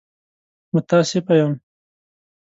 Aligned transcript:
متاسفه 0.73 1.33
يم! 1.35 1.59